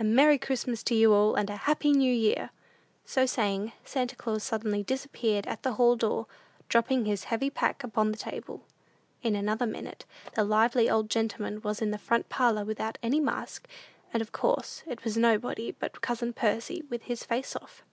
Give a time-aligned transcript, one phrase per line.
[0.00, 2.48] A Merry Christmas to you all, and a Happy New Year."
[3.04, 6.26] So saying, Santa Claus suddenly disappeared at the hall door,
[6.70, 8.62] dropping his heavy pack upon the table.
[9.22, 13.68] In another minute the lively old gentleman was in the front parlor without any mask,
[14.10, 17.84] and of course it was nobody but cousin Percy "with his face off."